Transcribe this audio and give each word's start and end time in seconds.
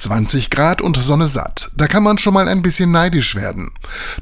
20 0.00 0.50
Grad 0.50 0.80
und 0.80 0.96
Sonne 1.02 1.28
satt. 1.28 1.70
Da 1.76 1.86
kann 1.86 2.02
man 2.02 2.16
schon 2.16 2.32
mal 2.32 2.48
ein 2.48 2.62
bisschen 2.62 2.90
neidisch 2.90 3.34
werden. 3.34 3.70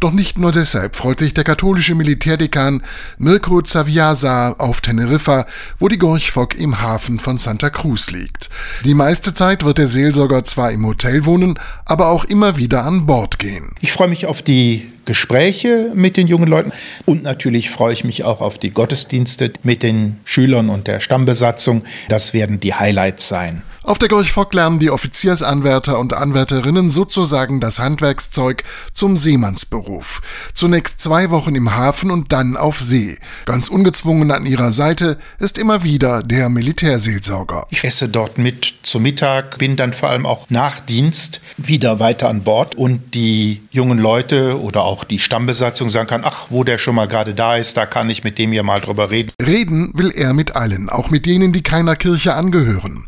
Doch 0.00 0.12
nicht 0.12 0.36
nur 0.36 0.50
deshalb 0.50 0.96
freut 0.96 1.20
sich 1.20 1.34
der 1.34 1.44
katholische 1.44 1.94
Militärdekan 1.94 2.82
Mirko 3.18 3.62
Zaviasa 3.62 4.56
auf 4.58 4.80
Teneriffa, 4.80 5.46
wo 5.78 5.88
die 5.88 5.98
Gorchfock 5.98 6.58
im 6.58 6.80
Hafen 6.80 7.20
von 7.20 7.38
Santa 7.38 7.70
Cruz 7.70 8.10
liegt. 8.10 8.50
Die 8.84 8.94
meiste 8.94 9.34
Zeit 9.34 9.64
wird 9.64 9.78
der 9.78 9.86
Seelsorger 9.86 10.42
zwar 10.44 10.72
im 10.72 10.84
Hotel 10.84 11.24
wohnen, 11.24 11.58
aber 11.84 12.08
auch 12.08 12.24
immer 12.24 12.56
wieder 12.56 12.84
an 12.84 13.06
Bord 13.06 13.38
gehen. 13.38 13.70
Ich 13.80 13.92
freue 13.92 14.08
mich 14.08 14.26
auf 14.26 14.42
die 14.42 14.90
Gespräche 15.04 15.92
mit 15.94 16.16
den 16.16 16.26
jungen 16.26 16.48
Leuten 16.48 16.72
und 17.06 17.22
natürlich 17.22 17.70
freue 17.70 17.94
ich 17.94 18.04
mich 18.04 18.24
auch 18.24 18.42
auf 18.42 18.58
die 18.58 18.72
Gottesdienste 18.72 19.52
mit 19.62 19.82
den 19.82 20.18
Schülern 20.24 20.68
und 20.68 20.86
der 20.86 21.00
Stammbesatzung. 21.00 21.84
Das 22.08 22.34
werden 22.34 22.60
die 22.60 22.74
Highlights 22.74 23.28
sein. 23.28 23.62
Auf 23.88 23.96
der 23.96 24.10
Gorchfock 24.10 24.52
lernen 24.52 24.80
die 24.80 24.90
Offiziersanwärter 24.90 25.98
und 25.98 26.12
Anwärterinnen 26.12 26.90
sozusagen 26.90 27.58
das 27.58 27.78
Handwerkszeug 27.78 28.62
zum 28.92 29.16
Seemannsberuf. 29.16 30.20
Zunächst 30.52 31.00
zwei 31.00 31.30
Wochen 31.30 31.54
im 31.54 31.74
Hafen 31.74 32.10
und 32.10 32.30
dann 32.30 32.58
auf 32.58 32.80
See. 32.80 33.16
Ganz 33.46 33.68
ungezwungen 33.68 34.30
an 34.30 34.44
ihrer 34.44 34.72
Seite 34.72 35.16
ist 35.38 35.56
immer 35.56 35.84
wieder 35.84 36.22
der 36.22 36.50
Militärseelsorger. 36.50 37.66
Ich 37.70 37.82
esse 37.82 38.10
dort 38.10 38.36
mit 38.36 38.74
zum 38.82 39.04
Mittag, 39.04 39.56
bin 39.56 39.76
dann 39.76 39.94
vor 39.94 40.10
allem 40.10 40.26
auch 40.26 40.44
nach 40.50 40.80
Dienst 40.80 41.40
wieder 41.56 41.98
weiter 41.98 42.28
an 42.28 42.42
Bord 42.42 42.74
und 42.74 43.14
die 43.14 43.62
jungen 43.70 43.96
Leute 43.96 44.60
oder 44.60 44.82
auch 44.82 45.04
die 45.04 45.18
Stammbesatzung 45.18 45.88
sagen 45.88 46.08
kann, 46.08 46.24
ach, 46.26 46.48
wo 46.50 46.62
der 46.62 46.76
schon 46.76 46.94
mal 46.94 47.08
gerade 47.08 47.32
da 47.32 47.56
ist, 47.56 47.78
da 47.78 47.86
kann 47.86 48.10
ich 48.10 48.22
mit 48.22 48.36
dem 48.36 48.52
ja 48.52 48.62
mal 48.62 48.82
drüber 48.82 49.08
reden. 49.08 49.32
Reden 49.40 49.92
will 49.94 50.10
er 50.10 50.34
mit 50.34 50.56
allen, 50.56 50.90
auch 50.90 51.08
mit 51.08 51.24
denen, 51.24 51.54
die 51.54 51.62
keiner 51.62 51.96
Kirche 51.96 52.34
angehören. 52.34 53.07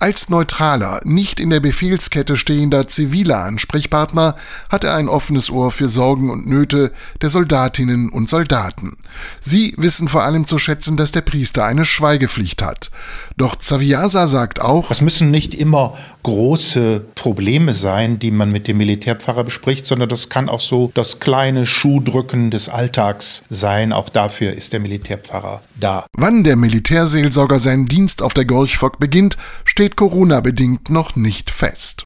Als 0.00 0.28
neutraler, 0.28 1.00
nicht 1.04 1.40
in 1.40 1.50
der 1.50 1.60
Befehlskette 1.60 2.36
stehender 2.36 2.88
ziviler 2.88 3.42
Ansprechpartner 3.44 4.36
hat 4.68 4.84
er 4.84 4.94
ein 4.94 5.08
offenes 5.08 5.50
Ohr 5.50 5.70
für 5.70 5.88
Sorgen 5.88 6.30
und 6.30 6.46
Nöte 6.46 6.92
der 7.22 7.30
Soldatinnen 7.30 8.10
und 8.10 8.28
Soldaten. 8.28 8.96
Sie 9.40 9.74
wissen 9.76 10.08
vor 10.08 10.24
allem 10.24 10.44
zu 10.44 10.58
schätzen, 10.58 10.96
dass 10.96 11.12
der 11.12 11.22
Priester 11.22 11.64
eine 11.64 11.84
Schweigepflicht 11.84 12.62
hat. 12.62 12.90
Doch 13.36 13.56
Zaviasa 13.56 14.26
sagt 14.26 14.60
auch, 14.60 14.90
es 14.90 15.00
müssen 15.00 15.30
nicht 15.30 15.54
immer 15.54 15.96
große 16.22 17.04
Probleme 17.14 17.74
sein, 17.74 18.18
die 18.18 18.30
man 18.30 18.52
mit 18.52 18.68
dem 18.68 18.78
Militärpfarrer 18.78 19.44
bespricht, 19.44 19.86
sondern 19.86 20.08
das 20.08 20.28
kann 20.28 20.48
auch 20.48 20.60
so 20.60 20.90
das 20.94 21.20
kleine 21.20 21.66
Schuhdrücken 21.66 22.50
des 22.50 22.68
Alltags 22.68 23.44
sein. 23.50 23.92
Auch 23.92 24.08
dafür 24.08 24.52
ist 24.52 24.72
der 24.72 24.80
Militärpfarrer 24.80 25.62
da. 25.78 26.06
Wann 26.12 26.44
der 26.44 26.56
Militärseelsorger 26.56 27.58
seinen 27.58 27.86
Dienst 27.86 28.22
auf 28.22 28.34
der 28.34 28.44
Gorchfock 28.44 28.98
beginnt, 28.98 29.36
steht 29.64 29.96
Corona-bedingt 29.96 30.90
noch 30.90 31.16
nicht 31.16 31.50
fest. 31.50 31.96